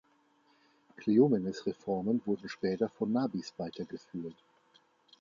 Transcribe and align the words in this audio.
Kleomenes' 0.95 1.63
Reformen 1.67 2.23
wurden 2.25 2.49
später 2.49 2.89
von 2.89 3.11
Nabis 3.11 3.53
weitergeführt. 3.57 4.35